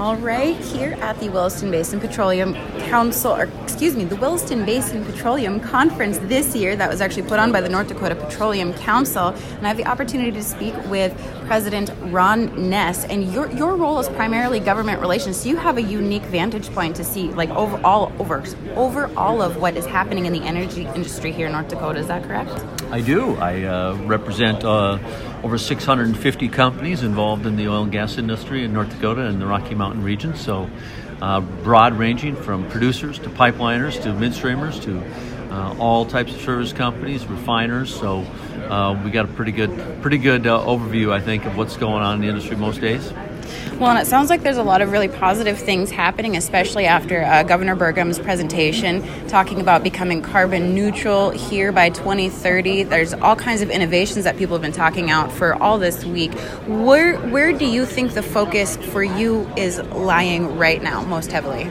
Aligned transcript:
All 0.00 0.16
right, 0.16 0.56
here 0.56 0.94
at 1.02 1.20
the 1.20 1.28
Williston 1.28 1.70
Basin 1.70 2.00
Petroleum 2.00 2.54
Council, 2.88 3.32
or 3.32 3.50
excuse 3.62 3.94
me, 3.94 4.04
the 4.04 4.16
Williston 4.16 4.64
Basin 4.64 5.04
Petroleum 5.04 5.60
Conference 5.60 6.16
this 6.20 6.56
year 6.56 6.74
that 6.74 6.88
was 6.88 7.02
actually 7.02 7.24
put 7.24 7.38
on 7.38 7.52
by 7.52 7.60
the 7.60 7.68
North 7.68 7.88
Dakota 7.88 8.14
Petroleum 8.14 8.72
Council, 8.72 9.26
and 9.28 9.66
I 9.66 9.68
have 9.68 9.76
the 9.76 9.84
opportunity 9.84 10.30
to 10.30 10.42
speak 10.42 10.74
with 10.86 11.14
President 11.44 11.90
Ron 12.04 12.70
Ness. 12.70 13.04
And 13.04 13.30
your 13.30 13.50
your 13.50 13.76
role 13.76 13.98
is 13.98 14.08
primarily 14.08 14.58
government 14.58 15.02
relations, 15.02 15.38
so 15.38 15.50
you 15.50 15.56
have 15.56 15.76
a 15.76 15.82
unique 15.82 16.22
vantage 16.22 16.70
point 16.70 16.96
to 16.96 17.04
see, 17.04 17.28
like 17.34 17.50
over 17.50 17.78
all 17.84 18.10
over 18.18 18.42
over 18.76 19.10
all 19.18 19.42
of 19.42 19.58
what 19.58 19.76
is 19.76 19.84
happening 19.84 20.24
in 20.24 20.32
the 20.32 20.42
energy 20.44 20.86
industry 20.94 21.30
here 21.30 21.48
in 21.48 21.52
North 21.52 21.68
Dakota. 21.68 21.98
Is 21.98 22.06
that 22.06 22.22
correct? 22.22 22.79
I 22.90 23.00
do. 23.02 23.36
I 23.36 23.62
uh, 23.62 23.94
represent 24.04 24.64
uh, 24.64 24.98
over 25.44 25.58
650 25.58 26.48
companies 26.48 27.04
involved 27.04 27.46
in 27.46 27.54
the 27.54 27.68
oil 27.68 27.84
and 27.84 27.92
gas 27.92 28.18
industry 28.18 28.64
in 28.64 28.72
North 28.72 28.90
Dakota 28.90 29.26
and 29.26 29.40
the 29.40 29.46
Rocky 29.46 29.76
Mountain 29.76 30.02
region. 30.02 30.34
So, 30.34 30.68
uh, 31.22 31.40
broad 31.40 31.96
ranging 31.96 32.34
from 32.34 32.68
producers 32.68 33.20
to 33.20 33.28
pipeliners 33.28 34.02
to 34.02 34.08
midstreamers 34.08 34.82
to 34.82 35.54
uh, 35.54 35.76
all 35.78 36.04
types 36.04 36.34
of 36.34 36.40
service 36.40 36.72
companies, 36.72 37.24
refiners. 37.26 37.94
So, 37.94 38.22
uh, 38.68 39.00
we 39.04 39.12
got 39.12 39.24
a 39.24 39.32
pretty 39.34 39.52
good, 39.52 40.02
pretty 40.02 40.18
good 40.18 40.48
uh, 40.48 40.58
overview, 40.64 41.12
I 41.12 41.20
think, 41.20 41.44
of 41.44 41.56
what's 41.56 41.76
going 41.76 42.02
on 42.02 42.16
in 42.16 42.20
the 42.22 42.28
industry 42.28 42.56
most 42.56 42.80
days. 42.80 43.12
Well, 43.78 43.90
and 43.90 43.98
it 43.98 44.06
sounds 44.06 44.30
like 44.30 44.42
there's 44.42 44.56
a 44.56 44.62
lot 44.62 44.82
of 44.82 44.92
really 44.92 45.08
positive 45.08 45.58
things 45.58 45.90
happening, 45.90 46.36
especially 46.36 46.86
after 46.86 47.22
uh, 47.22 47.42
Governor 47.42 47.76
Burgum's 47.76 48.18
presentation 48.18 49.02
talking 49.28 49.60
about 49.60 49.82
becoming 49.82 50.22
carbon 50.22 50.74
neutral 50.74 51.30
here 51.30 51.72
by 51.72 51.90
2030. 51.90 52.84
There's 52.84 53.14
all 53.14 53.36
kinds 53.36 53.62
of 53.62 53.70
innovations 53.70 54.24
that 54.24 54.36
people 54.36 54.54
have 54.54 54.62
been 54.62 54.72
talking 54.72 55.10
out 55.10 55.32
for 55.32 55.54
all 55.54 55.78
this 55.78 56.04
week. 56.04 56.32
Where 56.66 57.16
where 57.16 57.52
do 57.52 57.66
you 57.66 57.86
think 57.86 58.12
the 58.12 58.22
focus 58.22 58.76
for 58.76 59.02
you 59.02 59.50
is 59.56 59.78
lying 59.78 60.56
right 60.56 60.82
now 60.82 61.02
most 61.02 61.32
heavily? 61.32 61.70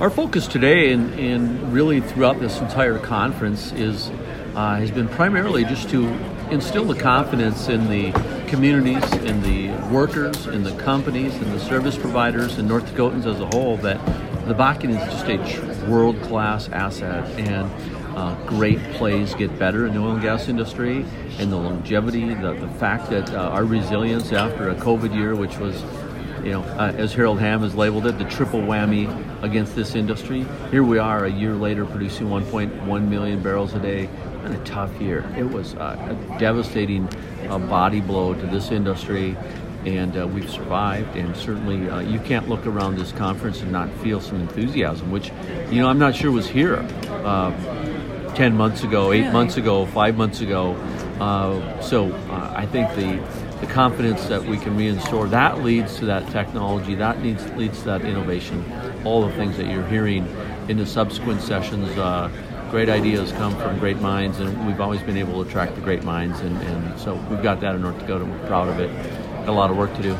Our 0.00 0.10
focus 0.10 0.46
today 0.46 0.92
and, 0.92 1.12
and 1.18 1.72
really 1.72 2.00
throughout 2.00 2.40
this 2.40 2.60
entire 2.60 2.98
conference 2.98 3.72
is 3.72 4.10
uh, 4.54 4.76
has 4.76 4.90
been 4.90 5.08
primarily 5.08 5.64
just 5.64 5.90
to 5.90 6.08
instill 6.50 6.84
the 6.84 6.98
confidence 6.98 7.68
in 7.68 7.88
the 7.88 8.12
communities, 8.54 9.02
in 9.24 9.42
the 9.42 9.68
workers, 9.92 10.46
in 10.46 10.62
the 10.62 10.70
companies, 10.76 11.34
in 11.34 11.50
the 11.50 11.58
service 11.58 11.98
providers, 11.98 12.56
and 12.56 12.68
North 12.68 12.86
Dakotans 12.86 13.26
as 13.26 13.40
a 13.40 13.46
whole 13.46 13.76
that 13.78 13.98
the 14.46 14.54
Bakken 14.54 14.90
is 14.90 15.12
just 15.12 15.26
a 15.26 15.90
world 15.90 16.22
class 16.22 16.68
asset 16.68 17.28
and 17.36 17.68
uh, 18.16 18.32
great 18.46 18.78
plays 18.92 19.34
get 19.34 19.58
better 19.58 19.88
in 19.88 19.94
the 19.94 19.98
oil 19.98 20.12
and 20.12 20.22
gas 20.22 20.46
industry 20.46 21.04
and 21.40 21.50
the 21.50 21.56
longevity, 21.56 22.32
the, 22.32 22.52
the 22.52 22.68
fact 22.78 23.10
that 23.10 23.28
uh, 23.34 23.48
our 23.48 23.64
resilience 23.64 24.30
after 24.30 24.68
a 24.68 24.74
COVID 24.76 25.12
year, 25.12 25.34
which 25.34 25.58
was 25.58 25.82
you 26.44 26.52
know, 26.52 26.62
uh, 26.62 26.92
as 26.96 27.14
Harold 27.14 27.40
Hamm 27.40 27.62
has 27.62 27.74
labeled 27.74 28.06
it, 28.06 28.18
the 28.18 28.24
triple 28.24 28.60
whammy 28.60 29.08
against 29.42 29.74
this 29.74 29.94
industry. 29.94 30.44
Here 30.70 30.84
we 30.84 30.98
are 30.98 31.24
a 31.24 31.30
year 31.30 31.54
later 31.54 31.84
producing 31.86 32.28
1.1 32.28 33.08
million 33.08 33.42
barrels 33.42 33.74
a 33.74 33.78
day 33.78 34.08
been 34.44 34.52
a 34.52 34.64
tough 34.64 35.00
year. 35.00 35.24
It 35.36 35.50
was 35.50 35.74
uh, 35.74 36.16
a 36.34 36.38
devastating 36.38 37.08
uh, 37.48 37.58
body 37.58 38.00
blow 38.00 38.34
to 38.34 38.46
this 38.46 38.70
industry, 38.70 39.36
and 39.86 40.16
uh, 40.16 40.26
we've 40.26 40.50
survived. 40.50 41.16
And 41.16 41.36
certainly, 41.36 41.88
uh, 41.88 42.00
you 42.00 42.18
can't 42.20 42.48
look 42.48 42.66
around 42.66 42.96
this 42.96 43.10
conference 43.12 43.62
and 43.62 43.72
not 43.72 43.90
feel 43.94 44.20
some 44.20 44.40
enthusiasm, 44.40 45.10
which, 45.10 45.32
you 45.70 45.80
know, 45.80 45.88
I'm 45.88 45.98
not 45.98 46.14
sure 46.14 46.30
was 46.30 46.46
here 46.46 46.76
uh, 47.08 48.34
10 48.34 48.56
months 48.56 48.82
ago, 48.82 49.12
eight 49.12 49.20
really? 49.20 49.32
months 49.32 49.56
ago, 49.56 49.86
five 49.86 50.16
months 50.16 50.40
ago. 50.40 50.74
Uh, 51.20 51.80
so 51.80 52.14
I 52.30 52.66
think 52.66 52.94
the 52.96 53.22
the 53.64 53.72
confidence 53.72 54.26
that 54.26 54.42
we 54.44 54.58
can 54.58 54.76
reinstore 54.76 55.26
that 55.28 55.62
leads 55.62 55.96
to 55.96 56.04
that 56.06 56.28
technology, 56.30 56.94
that 56.94 57.20
needs 57.20 57.44
leads 57.52 57.78
to 57.78 57.84
that 57.84 58.02
innovation, 58.02 58.64
all 59.04 59.26
the 59.26 59.34
things 59.36 59.56
that 59.56 59.66
you're 59.66 59.86
hearing 59.86 60.26
in 60.68 60.76
the 60.76 60.86
subsequent 60.86 61.40
sessions 61.40 61.88
uh, 61.98 62.28
great 62.70 62.88
ideas 62.88 63.32
come 63.32 63.56
from 63.56 63.78
great 63.78 64.00
minds, 64.00 64.40
and 64.40 64.66
we've 64.66 64.80
always 64.80 65.00
been 65.02 65.16
able 65.16 65.42
to 65.42 65.48
attract 65.48 65.74
the 65.76 65.80
great 65.80 66.02
minds, 66.02 66.40
and, 66.40 66.56
and 66.58 66.98
so 66.98 67.14
we've 67.30 67.42
got 67.42 67.60
that 67.60 67.74
in 67.74 67.82
North 67.82 67.98
Dakota. 68.00 68.24
We're 68.24 68.46
proud 68.46 68.68
of 68.68 68.80
it. 68.80 68.90
Got 69.46 69.48
a 69.48 69.52
lot 69.52 69.70
of 69.70 69.76
work 69.76 69.94
to 69.96 70.02
do. 70.02 70.18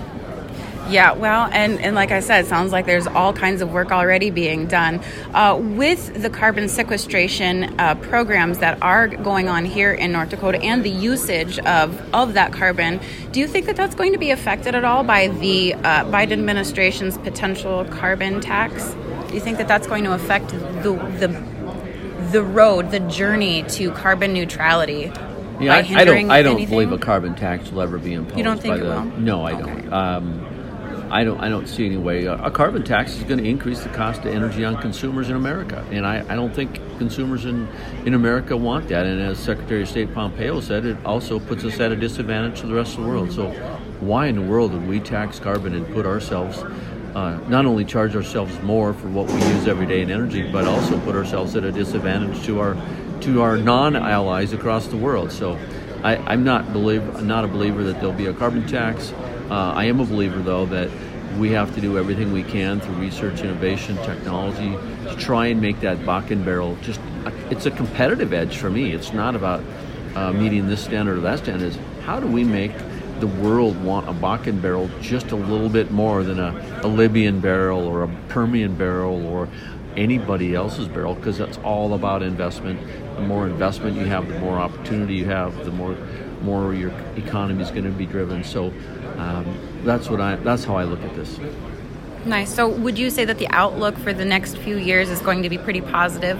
Yeah, 0.88 1.12
well, 1.12 1.48
and, 1.52 1.80
and 1.80 1.94
like 1.94 2.10
I 2.10 2.20
said, 2.20 2.44
it 2.44 2.48
sounds 2.48 2.72
like 2.72 2.84
there's 2.84 3.06
all 3.06 3.32
kinds 3.32 3.62
of 3.62 3.72
work 3.72 3.90
already 3.90 4.30
being 4.30 4.66
done. 4.66 5.00
Uh, 5.32 5.58
with 5.60 6.22
the 6.22 6.28
carbon 6.28 6.68
sequestration 6.68 7.78
uh, 7.80 7.94
programs 7.96 8.58
that 8.58 8.80
are 8.82 9.08
going 9.08 9.48
on 9.48 9.64
here 9.64 9.92
in 9.92 10.12
North 10.12 10.28
Dakota 10.28 10.60
and 10.60 10.84
the 10.84 10.90
usage 10.90 11.58
of, 11.60 12.14
of 12.14 12.34
that 12.34 12.52
carbon, 12.52 13.00
do 13.32 13.40
you 13.40 13.48
think 13.48 13.66
that 13.66 13.76
that's 13.76 13.94
going 13.94 14.12
to 14.12 14.18
be 14.18 14.30
affected 14.30 14.74
at 14.74 14.84
all 14.84 15.04
by 15.04 15.28
the 15.28 15.74
uh, 15.74 16.04
Biden 16.04 16.32
administration's 16.32 17.16
potential 17.18 17.84
carbon 17.86 18.40
tax? 18.40 18.94
Do 19.28 19.34
you 19.34 19.40
think 19.40 19.58
that 19.58 19.68
that's 19.68 19.86
going 19.86 20.04
to 20.04 20.12
affect 20.12 20.48
the, 20.48 20.92
the 21.18 21.54
the 22.34 22.42
road, 22.42 22.90
the 22.90 23.00
journey 23.00 23.62
to 23.62 23.90
carbon 23.92 24.32
neutrality. 24.32 25.12
Yeah, 25.60 25.74
I, 25.74 25.78
I, 25.78 26.04
don't. 26.04 26.30
I 26.30 26.42
don't 26.42 26.68
believe 26.68 26.90
a 26.90 26.98
carbon 26.98 27.34
tax 27.36 27.70
will 27.70 27.82
ever 27.82 27.96
be 27.96 28.12
imposed. 28.12 28.36
You 28.36 28.42
don't 28.42 28.60
think 28.60 28.74
by 28.74 28.78
the, 28.78 28.86
will? 28.86 29.04
No, 29.04 29.44
I 29.44 29.52
okay. 29.52 29.62
don't. 29.62 29.92
Um, 29.92 30.53
I 31.10 31.24
don't. 31.24 31.40
I 31.40 31.48
don't 31.48 31.66
see 31.66 31.86
any 31.86 31.96
way. 31.96 32.24
A, 32.24 32.50
carbon 32.50 32.82
tax 32.82 33.16
is 33.16 33.24
going 33.24 33.38
to 33.38 33.48
increase 33.48 33.82
the 33.82 33.88
cost 33.90 34.20
of 34.20 34.34
energy 34.34 34.64
on 34.64 34.80
consumers 34.80 35.30
in 35.30 35.36
America, 35.36 35.84
and 35.90 36.06
I, 36.06 36.24
I 36.28 36.34
don't 36.34 36.54
think 36.54 36.74
consumers 36.98 37.44
in 37.44 37.68
in 38.04 38.14
America 38.14 38.56
want 38.56 38.88
that. 38.88 39.06
And 39.06 39.20
as 39.20 39.38
Secretary 39.38 39.82
of 39.82 39.88
State 39.88 40.12
Pompeo 40.14 40.60
said, 40.60 40.84
it 40.84 40.96
also 41.04 41.38
puts 41.38 41.64
us 41.64 41.78
at 41.80 41.92
a 41.92 41.96
disadvantage 41.96 42.60
to 42.60 42.66
the 42.66 42.74
rest 42.74 42.96
of 42.96 43.04
the 43.04 43.08
world. 43.08 43.32
So, 43.32 43.50
why 44.00 44.26
in 44.26 44.36
the 44.36 44.42
world 44.42 44.72
would 44.72 44.86
we 44.86 45.00
tax 45.00 45.38
carbon 45.38 45.74
and 45.74 45.86
put 45.92 46.06
ourselves 46.06 46.64
uh, 47.14 47.38
not 47.48 47.64
only 47.64 47.84
charge 47.84 48.16
ourselves 48.16 48.60
more 48.62 48.92
for 48.92 49.08
what 49.08 49.26
we 49.28 49.34
use 49.34 49.68
every 49.68 49.86
day 49.86 50.02
in 50.02 50.10
energy, 50.10 50.50
but 50.50 50.66
also 50.66 50.98
put 51.00 51.14
ourselves 51.14 51.54
at 51.54 51.64
a 51.64 51.70
disadvantage 51.70 52.44
to 52.44 52.60
our 52.60 52.76
to 53.20 53.40
our 53.40 53.56
non-allies 53.56 54.52
across 54.52 54.88
the 54.88 54.96
world. 54.96 55.30
So, 55.30 55.58
I, 56.04 56.34
am 56.34 56.44
not 56.44 56.72
believe 56.74 57.22
not 57.22 57.44
a 57.44 57.48
believer 57.48 57.82
that 57.84 57.94
there'll 57.94 58.12
be 58.12 58.26
a 58.26 58.34
carbon 58.34 58.66
tax. 58.66 59.12
Uh, 59.50 59.72
I 59.74 59.84
am 59.84 60.00
a 60.00 60.04
believer 60.04 60.40
though 60.40 60.66
that 60.66 60.90
we 61.38 61.50
have 61.52 61.74
to 61.74 61.80
do 61.80 61.98
everything 61.98 62.30
we 62.30 62.42
can 62.42 62.78
through 62.78 62.96
research, 62.96 63.40
innovation, 63.40 63.96
technology 63.96 64.72
to 65.08 65.16
try 65.18 65.46
and 65.46 65.62
make 65.62 65.80
that 65.80 65.98
Bakken 66.00 66.44
barrel 66.44 66.76
just. 66.82 67.00
It's 67.50 67.64
a 67.64 67.70
competitive 67.70 68.34
edge 68.34 68.58
for 68.58 68.68
me. 68.68 68.92
It's 68.92 69.14
not 69.14 69.34
about 69.34 69.64
uh, 70.14 70.32
meeting 70.32 70.66
this 70.68 70.84
standard 70.84 71.16
or 71.16 71.20
that 71.22 71.38
standard. 71.38 71.68
Is 71.68 71.78
how 72.04 72.20
do 72.20 72.26
we 72.26 72.44
make 72.44 72.72
the 73.20 73.26
world 73.26 73.82
want 73.82 74.06
a 74.06 74.12
Bakken 74.12 74.60
barrel 74.60 74.90
just 75.00 75.32
a 75.32 75.36
little 75.36 75.70
bit 75.70 75.90
more 75.90 76.22
than 76.22 76.38
a, 76.38 76.80
a 76.82 76.88
Libyan 76.88 77.40
barrel 77.40 77.86
or 77.86 78.02
a 78.02 78.08
Permian 78.28 78.74
barrel 78.74 79.26
or 79.26 79.48
anybody 79.96 80.54
else's 80.54 80.88
barrel 80.88 81.14
because 81.14 81.38
that's 81.38 81.58
all 81.58 81.94
about 81.94 82.22
investment. 82.22 82.80
The 83.16 83.22
more 83.22 83.46
investment 83.46 83.96
you 83.96 84.06
have, 84.06 84.28
the 84.28 84.38
more 84.38 84.58
opportunity 84.58 85.14
you 85.14 85.26
have, 85.26 85.64
the 85.64 85.70
more 85.70 85.96
more 86.42 86.74
your 86.74 86.90
economy 87.16 87.62
is 87.62 87.70
going 87.70 87.84
to 87.84 87.90
be 87.90 88.06
driven. 88.06 88.44
So 88.44 88.66
um, 89.16 89.58
that's 89.84 90.10
what 90.10 90.20
I 90.20 90.36
that's 90.36 90.64
how 90.64 90.76
I 90.76 90.84
look 90.84 91.02
at 91.02 91.14
this. 91.14 91.38
Nice. 92.24 92.54
So 92.54 92.68
would 92.68 92.98
you 92.98 93.10
say 93.10 93.24
that 93.24 93.38
the 93.38 93.48
outlook 93.48 93.98
for 93.98 94.12
the 94.12 94.24
next 94.24 94.56
few 94.58 94.76
years 94.76 95.10
is 95.10 95.20
going 95.20 95.42
to 95.42 95.50
be 95.50 95.58
pretty 95.58 95.82
positive 95.82 96.38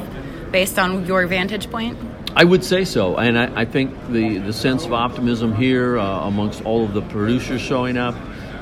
based 0.51 0.79
on 0.79 1.05
your 1.07 1.27
vantage 1.27 1.71
point? 1.71 1.99
I 2.37 2.45
would 2.45 2.65
say 2.65 2.85
so, 2.85 3.17
and 3.17 3.39
I, 3.39 3.61
I 3.61 3.65
think 3.65 3.95
the, 4.09 4.39
the 4.39 4.53
sense 4.53 4.85
of 4.85 4.93
optimism 4.93 5.55
here 5.55 5.99
uh, 5.99 6.27
amongst 6.27 6.65
all 6.65 6.85
of 6.85 6.93
the 6.93 7.03
producers 7.03 7.61
showing 7.61 7.97
up, 7.97 8.17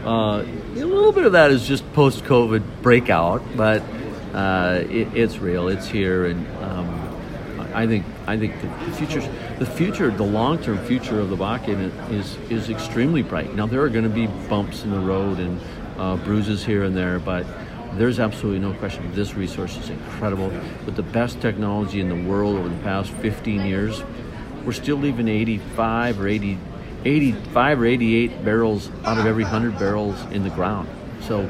uh, 0.04 0.44
a 0.44 0.84
little 0.84 1.12
bit 1.12 1.24
of 1.24 1.32
that 1.32 1.50
is 1.50 1.66
just 1.66 1.90
post 1.94 2.24
COVID 2.24 2.62
breakout, 2.82 3.42
but 3.56 3.82
uh, 4.34 4.82
it, 4.88 5.14
it's 5.14 5.38
real, 5.38 5.68
it's 5.68 5.86
here, 5.86 6.26
and 6.26 6.46
um, 6.62 7.12
I 7.74 7.86
think 7.86 8.04
I 8.26 8.36
think 8.36 8.60
the 8.60 8.92
future, 8.92 9.20
the 9.58 9.66
future, 9.66 10.10
the 10.10 10.22
long 10.22 10.58
term 10.58 10.78
future 10.86 11.20
of 11.20 11.30
the 11.30 11.36
Bakken 11.36 12.10
is 12.10 12.36
is 12.50 12.70
extremely 12.70 13.22
bright. 13.22 13.54
Now 13.54 13.66
there 13.66 13.82
are 13.82 13.88
going 13.88 14.04
to 14.04 14.10
be 14.10 14.26
bumps 14.48 14.84
in 14.84 14.90
the 14.90 15.00
road 15.00 15.38
and 15.38 15.60
uh, 15.98 16.16
bruises 16.16 16.64
here 16.64 16.84
and 16.84 16.96
there, 16.96 17.18
but 17.18 17.46
there's 17.94 18.18
absolutely 18.18 18.60
no 18.60 18.72
question 18.78 19.10
this 19.14 19.34
resource 19.34 19.76
is 19.76 19.90
incredible. 19.90 20.48
With 20.86 20.96
the 20.96 21.02
best 21.02 21.40
technology 21.40 22.00
in 22.00 22.08
the 22.08 22.28
world 22.28 22.56
over 22.56 22.68
the 22.68 22.82
past 22.82 23.10
15 23.10 23.66
years, 23.66 24.02
we're 24.64 24.72
still 24.72 24.96
leaving 24.96 25.28
85 25.28 26.20
or 26.20 26.28
80, 26.28 26.58
85 27.04 27.80
or 27.80 27.86
88 27.86 28.44
barrels 28.44 28.90
out 29.04 29.18
of 29.18 29.26
every 29.26 29.44
100 29.44 29.78
barrels 29.78 30.20
in 30.32 30.42
the 30.42 30.50
ground. 30.50 30.88
So, 31.26 31.46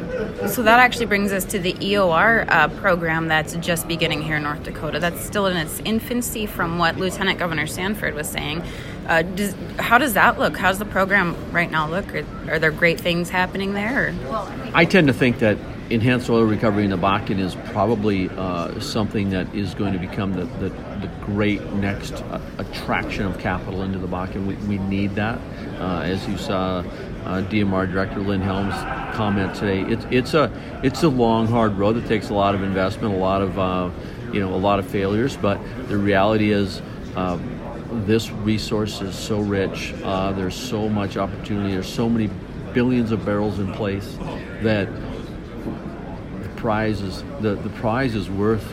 so 0.49 0.63
that 0.63 0.79
actually 0.79 1.07
brings 1.07 1.33
us 1.33 1.45
to 1.47 1.59
the 1.59 1.73
EOR 1.75 2.47
uh, 2.49 2.69
program 2.69 3.29
that's 3.29 3.55
just 3.57 3.89
beginning 3.89 4.23
here 4.23 4.37
in 4.37 4.43
North 4.43 4.63
Dakota. 4.63 5.01
That's 5.01 5.25
still 5.25 5.47
in 5.47 5.57
its 5.57 5.81
infancy, 5.81 6.47
from 6.47 6.79
what 6.79 6.97
Lieutenant 6.99 7.39
Governor 7.39 7.67
Sanford 7.67 8.15
was 8.15 8.29
saying. 8.29 8.63
Uh, 9.07 9.23
does, 9.23 9.55
how 9.79 9.99
does 9.99 10.15
that 10.15 10.39
look? 10.39 10.57
How's 10.57 10.79
the 10.79 10.85
program 10.85 11.35
right 11.53 11.71
now 11.71 11.89
look? 11.89 12.15
Are, 12.15 12.25
are 12.49 12.59
there 12.59 12.71
great 12.71 13.01
things 13.01 13.31
happening 13.31 13.73
there? 13.73 14.15
I 14.75 14.85
tend 14.85 15.07
to 15.09 15.13
think 15.13 15.39
that 15.39 15.57
enhanced 15.91 16.31
oil 16.31 16.45
recovery 16.45 16.85
in 16.85 16.91
the 16.91 16.97
Bakken 16.97 17.39
is 17.39 17.55
probably 17.73 18.29
uh, 18.31 18.79
something 18.81 19.31
that 19.31 19.53
is 19.55 19.75
going 19.75 19.93
to 19.93 19.99
become 19.99 20.33
the, 20.33 20.45
the, 20.45 20.69
the 20.69 21.11
great 21.21 21.63
next 21.75 22.13
uh, 22.13 22.41
attraction 22.59 23.27
of 23.27 23.39
capital 23.39 23.83
into 23.83 23.99
the 23.99 24.09
Bakken. 24.09 24.47
We, 24.47 24.55
we 24.67 24.79
need 24.85 25.15
that. 25.17 25.39
Uh, 25.79 26.03
as 26.03 26.27
you 26.29 26.39
saw 26.39 26.83
uh, 27.25 27.43
DMR 27.43 27.91
Director 27.91 28.21
Lynn 28.21 28.41
Helms 28.41 28.75
comment 29.15 29.55
today. 29.55 29.83
It's 29.83 30.07
it's 30.11 30.35
a 30.35 30.51
it's 30.83 31.03
a 31.03 31.09
long, 31.09 31.47
hard 31.47 31.79
road 31.79 31.95
that 31.95 32.07
takes 32.07 32.31
a 32.31 32.35
lot 32.35 32.55
of 32.55 32.63
investment, 32.63 33.15
a 33.15 33.19
lot 33.19 33.43
of 33.43 33.59
uh, 33.59 33.91
you 34.33 34.41
know, 34.41 34.55
a 34.55 34.57
lot 34.57 34.79
of 34.79 34.87
failures. 34.87 35.37
But 35.37 35.61
the 35.89 35.97
reality 35.97 36.51
is, 36.51 36.83
um, 37.17 38.05
this 38.07 38.31
resource 38.31 39.01
is 39.01 39.15
so 39.15 39.41
rich. 39.41 39.95
Uh, 40.03 40.33
there's 40.33 40.57
so 40.57 40.89
much 40.89 41.17
opportunity. 41.17 41.75
There's 41.75 41.93
so 41.93 42.09
many 42.09 42.31
billions 42.73 43.13
of 43.13 43.25
barrels 43.25 43.59
in 43.59 43.73
place 43.73 44.17
that 44.63 44.89
the 46.43 46.49
prize 46.57 47.01
is 47.03 47.23
the, 47.41 47.55
the 47.57 47.71
prize 47.71 48.15
is 48.15 48.31
worth 48.31 48.73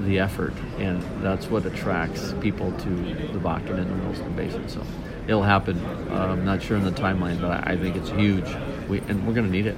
the 0.00 0.18
effort, 0.18 0.54
and 0.78 1.02
that's 1.22 1.46
what 1.46 1.64
attracts 1.66 2.34
people 2.40 2.72
to 2.72 2.90
the 2.90 3.38
Bakken 3.38 3.78
and 3.78 3.90
the 3.90 4.04
Williston 4.04 4.34
Basin. 4.34 4.68
So 4.68 4.82
it'll 5.26 5.42
happen. 5.42 5.78
Uh, 6.10 6.28
I'm 6.30 6.44
not 6.44 6.62
sure 6.62 6.76
in 6.76 6.84
the 6.84 6.90
timeline, 6.90 7.40
but 7.40 7.50
I, 7.50 7.72
I 7.72 7.76
think 7.76 7.96
it's 7.96 8.10
huge. 8.10 8.46
We, 8.88 9.00
and 9.00 9.26
we're 9.26 9.34
going 9.34 9.46
to 9.46 9.52
need 9.52 9.66
it. 9.66 9.76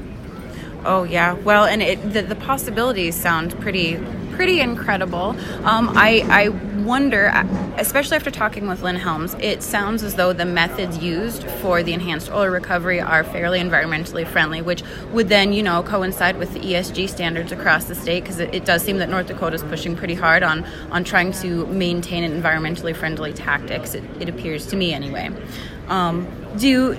Oh 0.84 1.02
yeah, 1.02 1.32
well, 1.32 1.64
and 1.64 1.82
it, 1.82 2.12
the, 2.12 2.22
the 2.22 2.36
possibilities 2.36 3.16
sound 3.16 3.58
pretty 3.60 3.96
pretty 4.38 4.60
incredible. 4.60 5.34
Um, 5.64 5.90
I, 5.96 6.24
I 6.28 6.48
wonder, 6.84 7.26
especially 7.76 8.14
after 8.14 8.30
talking 8.30 8.68
with 8.68 8.82
Lynn 8.82 8.94
Helms, 8.94 9.34
it 9.40 9.64
sounds 9.64 10.04
as 10.04 10.14
though 10.14 10.32
the 10.32 10.44
methods 10.44 10.98
used 10.98 11.42
for 11.60 11.82
the 11.82 11.92
enhanced 11.92 12.30
oil 12.30 12.46
recovery 12.46 13.00
are 13.00 13.24
fairly 13.24 13.58
environmentally 13.58 14.24
friendly, 14.24 14.62
which 14.62 14.84
would 15.10 15.28
then, 15.28 15.52
you 15.52 15.64
know, 15.64 15.82
coincide 15.82 16.38
with 16.38 16.52
the 16.54 16.60
ESG 16.60 17.08
standards 17.08 17.50
across 17.50 17.86
the 17.86 17.96
state 17.96 18.22
because 18.22 18.38
it, 18.38 18.54
it, 18.54 18.64
does 18.64 18.80
seem 18.80 18.98
that 18.98 19.08
North 19.08 19.26
Dakota 19.26 19.56
is 19.56 19.64
pushing 19.64 19.96
pretty 19.96 20.14
hard 20.14 20.44
on, 20.44 20.64
on 20.92 21.02
trying 21.02 21.32
to 21.32 21.66
maintain 21.66 22.22
an 22.22 22.40
environmentally 22.40 22.94
friendly 22.94 23.32
tactics, 23.32 23.94
it, 23.94 24.04
it 24.20 24.28
appears 24.28 24.66
to 24.66 24.76
me 24.76 24.92
anyway. 24.92 25.30
Um, 25.88 26.28
do 26.56 26.68
you, 26.68 26.92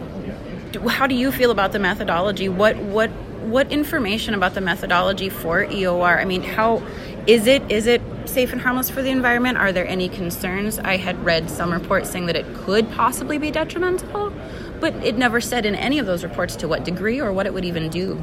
how 0.89 1.07
do 1.07 1.15
you 1.15 1.31
feel 1.31 1.51
about 1.51 1.71
the 1.71 1.79
methodology? 1.79 2.49
What, 2.49 2.75
what 2.75 3.09
what 3.39 3.71
information 3.71 4.33
about 4.33 4.53
the 4.53 4.61
methodology 4.61 5.29
for 5.29 5.65
EOR? 5.65 6.19
I 6.19 6.25
mean, 6.25 6.43
how 6.43 6.83
is 7.29 7.45
it 7.45 7.71
is 7.71 7.85
it 7.85 8.01
safe 8.25 8.51
and 8.53 8.59
harmless 8.59 8.89
for 8.89 9.03
the 9.03 9.11
environment? 9.11 9.55
Are 9.55 9.71
there 9.71 9.87
any 9.87 10.09
concerns? 10.09 10.79
I 10.79 10.97
had 10.97 11.23
read 11.23 11.47
some 11.47 11.71
reports 11.71 12.09
saying 12.09 12.25
that 12.25 12.35
it 12.35 12.51
could 12.55 12.91
possibly 12.91 13.37
be 13.37 13.51
detrimental, 13.51 14.33
but 14.79 14.95
it 15.03 15.15
never 15.15 15.39
said 15.39 15.63
in 15.67 15.75
any 15.75 15.99
of 15.99 16.07
those 16.07 16.23
reports 16.23 16.55
to 16.57 16.67
what 16.67 16.83
degree 16.83 17.21
or 17.21 17.31
what 17.31 17.45
it 17.45 17.53
would 17.53 17.65
even 17.65 17.87
do. 17.89 18.19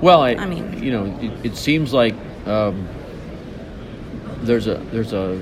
Well, 0.00 0.20
I, 0.20 0.30
I 0.30 0.46
mean, 0.46 0.82
you 0.82 0.90
know, 0.90 1.04
it, 1.20 1.52
it 1.52 1.56
seems 1.56 1.92
like 1.92 2.16
um, 2.44 2.88
there's 4.40 4.66
a 4.66 4.74
there's 4.90 5.12
a 5.12 5.40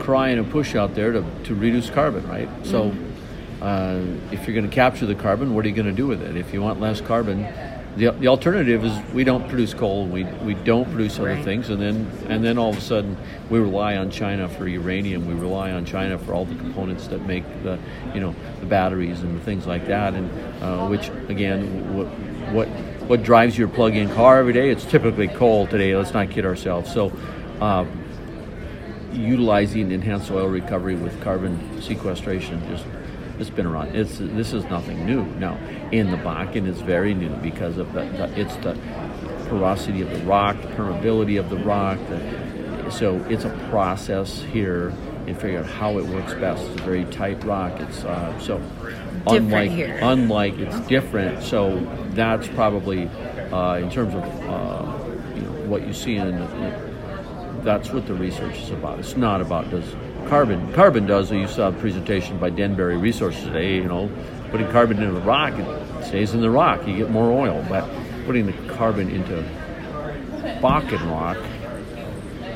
cry 0.00 0.30
and 0.30 0.40
a 0.40 0.44
push 0.50 0.74
out 0.74 0.96
there 0.96 1.12
to, 1.12 1.24
to 1.44 1.54
reduce 1.54 1.88
carbon, 1.88 2.26
right? 2.26 2.48
So, 2.64 2.90
mm-hmm. 2.90 3.62
uh, 3.62 4.32
if 4.32 4.44
you're 4.44 4.54
going 4.54 4.68
to 4.68 4.74
capture 4.74 5.06
the 5.06 5.14
carbon, 5.14 5.54
what 5.54 5.64
are 5.64 5.68
you 5.68 5.74
going 5.74 5.86
to 5.86 5.92
do 5.92 6.08
with 6.08 6.20
it? 6.20 6.36
If 6.36 6.52
you 6.52 6.62
want 6.62 6.80
less 6.80 7.00
carbon, 7.00 7.46
the, 7.96 8.10
the 8.12 8.28
alternative 8.28 8.84
is 8.84 9.12
we 9.12 9.24
don't 9.24 9.48
produce 9.48 9.74
coal, 9.74 10.06
we, 10.06 10.24
we 10.24 10.54
don't 10.54 10.88
produce 10.90 11.18
other 11.18 11.34
right. 11.34 11.44
things, 11.44 11.70
and 11.70 11.82
then 11.82 12.10
and 12.28 12.44
then 12.44 12.56
all 12.56 12.70
of 12.70 12.78
a 12.78 12.80
sudden 12.80 13.16
we 13.48 13.58
rely 13.58 13.96
on 13.96 14.10
China 14.10 14.48
for 14.48 14.68
uranium. 14.68 15.26
We 15.26 15.34
rely 15.34 15.72
on 15.72 15.84
China 15.84 16.16
for 16.18 16.32
all 16.32 16.44
the 16.44 16.54
components 16.54 17.08
that 17.08 17.26
make 17.26 17.44
the 17.64 17.78
you 18.14 18.20
know 18.20 18.34
the 18.60 18.66
batteries 18.66 19.22
and 19.22 19.36
the 19.38 19.44
things 19.44 19.66
like 19.66 19.86
that, 19.88 20.14
and 20.14 20.62
uh, 20.62 20.86
which 20.86 21.08
again 21.28 21.96
what 21.96 22.06
what 22.52 22.68
what 23.08 23.22
drives 23.24 23.58
your 23.58 23.68
plug-in 23.68 24.08
car 24.10 24.38
every 24.38 24.52
day? 24.52 24.70
It's 24.70 24.84
typically 24.84 25.26
coal 25.26 25.66
today. 25.66 25.96
Let's 25.96 26.14
not 26.14 26.30
kid 26.30 26.44
ourselves. 26.46 26.92
So. 26.92 27.12
Uh, 27.60 27.84
utilizing 29.12 29.90
enhanced 29.90 30.30
oil 30.30 30.46
recovery 30.46 30.94
with 30.94 31.20
carbon 31.20 31.82
sequestration 31.82 32.62
just 32.70 32.84
it's 33.40 33.50
been 33.50 33.66
around. 33.66 33.96
It's 33.96 34.18
this 34.18 34.52
is 34.52 34.64
nothing 34.64 35.06
new. 35.06 35.24
Now, 35.36 35.58
in 35.90 36.10
the 36.10 36.18
Bakken, 36.18 36.68
it's 36.68 36.80
very 36.80 37.14
new 37.14 37.34
because 37.36 37.78
of 37.78 37.92
the, 37.92 38.02
the 38.02 38.40
it's 38.40 38.54
the 38.56 38.78
porosity 39.48 40.02
of 40.02 40.10
the 40.10 40.18
rock, 40.20 40.60
the 40.60 40.68
permeability 40.68 41.38
of 41.38 41.50
the 41.50 41.56
rock. 41.58 41.98
The, 42.08 42.90
so 42.90 43.16
it's 43.28 43.44
a 43.44 43.68
process 43.70 44.42
here 44.42 44.92
and 45.26 45.40
figure 45.40 45.60
out 45.60 45.66
how 45.66 45.98
it 45.98 46.04
works 46.06 46.34
best. 46.34 46.64
It's 46.64 46.80
a 46.80 46.84
very 46.84 47.04
tight 47.06 47.42
rock. 47.44 47.80
It's 47.80 48.04
uh, 48.04 48.38
so 48.38 48.58
different 48.58 49.28
unlike 49.28 49.70
here. 49.70 49.98
unlike 50.02 50.58
it's 50.58 50.80
different. 50.88 51.42
So 51.42 51.80
that's 52.10 52.48
probably 52.48 53.08
uh, 53.52 53.76
in 53.76 53.90
terms 53.90 54.14
of 54.14 54.22
uh, 54.22 55.34
you 55.34 55.42
know 55.42 55.52
what 55.66 55.86
you 55.86 55.94
see 55.94 56.16
in. 56.16 56.38
The, 56.38 56.90
that's 57.62 57.90
what 57.90 58.06
the 58.06 58.14
research 58.14 58.56
is 58.56 58.70
about. 58.70 58.98
It's 58.98 59.16
not 59.16 59.42
about 59.42 59.70
does 59.70 59.94
carbon. 60.28 60.72
Carbon 60.72 61.06
does. 61.06 61.30
You 61.30 61.46
saw 61.48 61.68
a 61.68 61.72
presentation 61.72 62.38
by 62.38 62.50
Denbury 62.50 62.96
Resources 62.96 63.44
today. 63.44 63.76
You 63.76 63.84
know, 63.84 64.10
putting 64.50 64.68
carbon 64.70 65.02
into 65.02 65.14
the 65.14 65.20
rock, 65.20 65.54
it 65.58 66.04
stays 66.04 66.34
in 66.34 66.40
the 66.40 66.50
rock. 66.50 66.86
You 66.86 66.96
get 66.96 67.10
more 67.10 67.30
oil. 67.30 67.64
But 67.68 67.88
putting 68.26 68.46
the 68.46 68.52
carbon 68.74 69.10
into 69.10 69.44
Bakken 70.60 71.10
rock, 71.10 71.38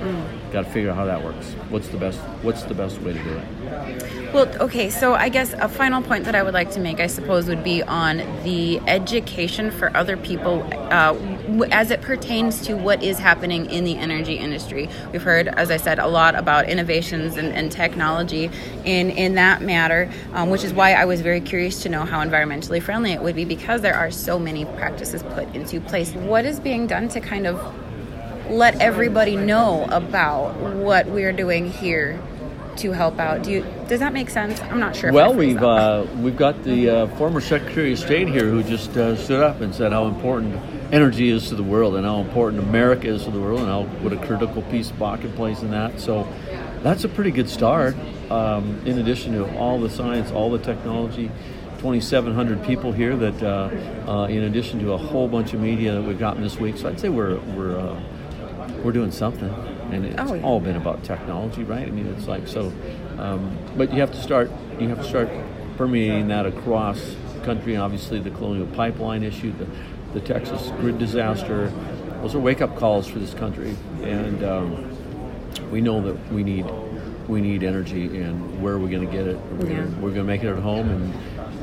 mm. 0.04 0.52
got 0.52 0.64
to 0.64 0.70
figure 0.70 0.90
out 0.90 0.96
how 0.96 1.04
that 1.04 1.22
works. 1.22 1.52
What's 1.70 1.88
the 1.88 1.98
best? 1.98 2.18
What's 2.42 2.62
the 2.64 2.74
best 2.74 3.00
way 3.00 3.12
to 3.12 3.22
do 3.22 3.30
it? 3.36 4.34
Well, 4.34 4.48
okay, 4.60 4.90
so 4.90 5.14
I 5.14 5.28
guess 5.28 5.52
a 5.52 5.68
final 5.68 6.02
point 6.02 6.24
that 6.24 6.34
I 6.34 6.42
would 6.42 6.54
like 6.54 6.72
to 6.72 6.80
make, 6.80 6.98
I 6.98 7.06
suppose, 7.06 7.46
would 7.46 7.62
be 7.62 7.84
on 7.84 8.16
the 8.42 8.80
education 8.80 9.70
for 9.70 9.96
other 9.96 10.16
people 10.16 10.66
uh, 10.90 11.14
as 11.70 11.92
it 11.92 12.02
pertains 12.02 12.60
to 12.62 12.74
what 12.74 13.00
is 13.00 13.18
happening 13.18 13.70
in 13.70 13.84
the 13.84 13.96
energy 13.96 14.34
industry. 14.34 14.88
We've 15.12 15.22
heard, 15.22 15.46
as 15.46 15.70
I 15.70 15.76
said, 15.76 16.00
a 16.00 16.08
lot 16.08 16.34
about 16.34 16.68
innovations 16.68 17.36
and, 17.36 17.52
and 17.52 17.70
technology 17.70 18.50
in, 18.84 19.10
in 19.10 19.36
that 19.36 19.62
matter, 19.62 20.10
um, 20.32 20.50
which 20.50 20.64
is 20.64 20.72
why 20.72 20.94
I 20.94 21.04
was 21.04 21.20
very 21.20 21.40
curious 21.40 21.82
to 21.84 21.88
know 21.88 22.04
how 22.04 22.20
environmentally 22.24 22.82
friendly 22.82 23.12
it 23.12 23.22
would 23.22 23.36
be 23.36 23.44
because 23.44 23.82
there 23.82 23.94
are 23.94 24.10
so 24.10 24.38
many 24.38 24.64
practices 24.64 25.22
put 25.22 25.54
into 25.54 25.80
place. 25.80 26.12
What 26.12 26.44
is 26.44 26.58
being 26.58 26.88
done 26.88 27.08
to 27.10 27.20
kind 27.20 27.46
of 27.46 27.60
let 28.50 28.80
everybody 28.80 29.36
know 29.36 29.86
about 29.90 30.56
what 30.56 31.06
we're 31.06 31.32
doing 31.32 31.70
here 31.70 32.20
to 32.76 32.92
help 32.92 33.18
out. 33.18 33.42
Do 33.42 33.52
you 33.52 33.66
does 33.88 34.00
that 34.00 34.12
make 34.12 34.30
sense? 34.30 34.60
I'm 34.62 34.80
not 34.80 34.96
sure. 34.96 35.12
Well, 35.12 35.34
we've 35.34 35.62
uh, 35.62 36.06
we've 36.16 36.36
got 36.36 36.62
the 36.64 36.90
uh, 36.90 37.06
former 37.16 37.40
Secretary 37.40 37.92
of 37.92 37.98
State 37.98 38.28
here 38.28 38.48
who 38.48 38.62
just 38.62 38.96
uh, 38.96 39.16
stood 39.16 39.42
up 39.42 39.60
and 39.60 39.74
said 39.74 39.92
how 39.92 40.06
important 40.06 40.60
energy 40.92 41.30
is 41.30 41.48
to 41.48 41.54
the 41.54 41.62
world 41.62 41.94
and 41.96 42.04
how 42.04 42.20
important 42.20 42.62
America 42.62 43.08
is 43.08 43.24
to 43.24 43.30
the 43.30 43.40
world 43.40 43.60
and 43.60 43.68
how 43.68 43.84
what 44.02 44.12
a 44.12 44.26
critical 44.26 44.62
piece 44.62 44.90
Bakken 44.92 45.34
plays 45.36 45.62
in 45.62 45.70
that. 45.70 46.00
So 46.00 46.28
that's 46.82 47.04
a 47.04 47.08
pretty 47.08 47.30
good 47.30 47.48
start. 47.48 47.96
Um, 48.30 48.80
in 48.84 48.98
addition 48.98 49.32
to 49.34 49.56
all 49.56 49.78
the 49.78 49.90
science, 49.90 50.30
all 50.30 50.50
the 50.50 50.58
technology. 50.58 51.30
2,700 51.78 52.64
people 52.64 52.92
here. 52.92 53.14
That, 53.14 53.42
uh, 53.42 54.10
uh, 54.10 54.26
in 54.28 54.44
addition 54.44 54.80
to 54.80 54.92
a 54.92 54.96
whole 54.96 55.28
bunch 55.28 55.52
of 55.52 55.60
media 55.60 55.92
that 55.92 56.02
we've 56.02 56.18
gotten 56.18 56.42
this 56.42 56.58
week, 56.58 56.78
so 56.78 56.88
I'd 56.88 56.98
say 56.98 57.10
we're 57.10 57.38
we're 57.54 57.78
uh, 57.78 58.00
we're 58.84 58.92
doing 58.92 59.10
something 59.10 59.48
and 59.90 60.04
it's 60.04 60.30
oh, 60.30 60.34
yeah. 60.34 60.42
all 60.42 60.60
been 60.60 60.76
about 60.76 61.02
technology, 61.04 61.64
right? 61.64 61.86
I 61.86 61.90
mean, 61.90 62.06
it's 62.06 62.26
like 62.26 62.46
so, 62.46 62.72
um, 63.18 63.56
but 63.76 63.92
you 63.92 64.00
have 64.00 64.12
to 64.12 64.22
start 64.22 64.50
you 64.78 64.88
have 64.88 64.98
to 64.98 65.08
start 65.08 65.28
permeating 65.76 66.28
that 66.28 66.46
across 66.46 67.16
the 67.32 67.40
country. 67.44 67.76
Obviously, 67.76 68.20
the 68.20 68.30
Colonial 68.30 68.66
Pipeline 68.68 69.22
issue, 69.22 69.52
the 69.52 69.66
the 70.12 70.20
Texas 70.20 70.70
grid 70.80 70.98
disaster, 70.98 71.72
those 72.22 72.34
are 72.34 72.40
wake 72.40 72.60
up 72.60 72.76
calls 72.76 73.06
for 73.06 73.18
this 73.18 73.34
country, 73.34 73.76
and 74.02 74.44
um, 74.44 75.70
we 75.70 75.80
know 75.80 76.00
that 76.02 76.32
we 76.32 76.42
need 76.44 76.66
we 77.28 77.40
need 77.40 77.62
energy, 77.62 78.18
and 78.18 78.62
where 78.62 78.74
are 78.74 78.78
we 78.78 78.90
going 78.90 79.06
to 79.06 79.12
get 79.12 79.26
it? 79.26 79.38
We're 79.58 79.70
yeah. 79.70 79.84
going 79.86 80.14
to 80.14 80.24
make 80.24 80.42
it 80.42 80.48
at 80.48 80.58
home 80.58 80.90
and. 80.90 81.14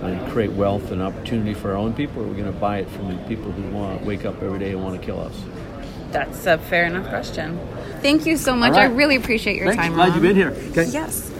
And 0.01 0.31
create 0.31 0.51
wealth 0.53 0.89
and 0.89 0.99
opportunity 0.99 1.53
for 1.53 1.69
our 1.69 1.77
own 1.77 1.93
people, 1.93 2.23
or 2.23 2.25
are 2.25 2.27
we 2.27 2.33
going 2.33 2.51
to 2.51 2.59
buy 2.59 2.79
it 2.79 2.89
from 2.89 3.15
the 3.15 3.23
people 3.25 3.51
who 3.51 3.69
want 3.69 4.01
wake 4.01 4.25
up 4.25 4.41
every 4.41 4.57
day 4.57 4.71
and 4.71 4.83
want 4.83 4.99
to 4.99 5.05
kill 5.05 5.19
us? 5.19 5.39
That's 6.11 6.45
a 6.45 6.57
fair 6.57 6.85
enough 6.85 7.07
question. 7.07 7.59
Thank 8.01 8.25
you 8.25 8.37
so 8.37 8.55
much. 8.55 8.73
Right. 8.73 8.89
I 8.89 8.93
really 8.93 9.15
appreciate 9.15 9.57
your 9.57 9.67
Thanks. 9.67 9.81
time. 9.81 9.93
Glad 9.93 10.13
you've 10.13 10.23
been 10.23 10.35
here. 10.35 10.51
Okay. 10.71 10.85
Yes. 10.85 11.30